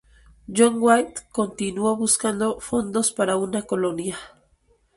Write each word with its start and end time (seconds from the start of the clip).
John 0.49 0.77
White 0.79 1.27
continuó 1.31 1.95
buscando 1.95 2.59
fondos 2.59 3.11
para 3.11 3.35
una 3.35 3.61
colonia. 3.61 4.17